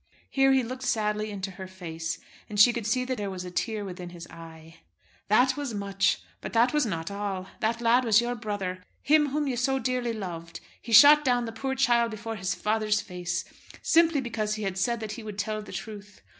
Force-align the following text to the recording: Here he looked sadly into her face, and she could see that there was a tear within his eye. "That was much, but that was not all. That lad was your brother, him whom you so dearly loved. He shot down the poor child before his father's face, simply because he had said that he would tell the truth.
Here 0.31 0.51
he 0.51 0.63
looked 0.63 0.81
sadly 0.81 1.29
into 1.29 1.51
her 1.51 1.67
face, 1.67 2.17
and 2.49 2.59
she 2.59 2.73
could 2.73 2.87
see 2.87 3.05
that 3.05 3.19
there 3.19 3.29
was 3.29 3.45
a 3.45 3.51
tear 3.51 3.85
within 3.85 4.09
his 4.09 4.25
eye. 4.31 4.79
"That 5.27 5.55
was 5.55 5.75
much, 5.75 6.23
but 6.41 6.53
that 6.53 6.73
was 6.73 6.87
not 6.87 7.11
all. 7.11 7.45
That 7.59 7.81
lad 7.81 8.03
was 8.03 8.19
your 8.19 8.33
brother, 8.33 8.83
him 9.03 9.27
whom 9.29 9.45
you 9.45 9.55
so 9.57 9.77
dearly 9.77 10.13
loved. 10.13 10.59
He 10.81 10.91
shot 10.91 11.23
down 11.23 11.45
the 11.45 11.51
poor 11.51 11.75
child 11.75 12.09
before 12.09 12.35
his 12.37 12.55
father's 12.55 12.99
face, 12.99 13.45
simply 13.83 14.21
because 14.21 14.55
he 14.55 14.63
had 14.63 14.79
said 14.79 15.01
that 15.01 15.11
he 15.11 15.21
would 15.23 15.37
tell 15.37 15.61
the 15.61 15.71
truth. 15.71 16.23